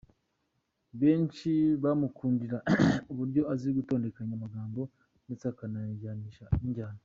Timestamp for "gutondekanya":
3.77-4.33